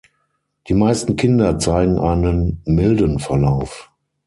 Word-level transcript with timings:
Die 0.67 0.73
meisten 0.73 1.15
Kinder 1.15 1.59
zeigen 1.59 1.99
einen 1.99 2.59
milden 2.65 3.19
Verlauf. 3.19 3.91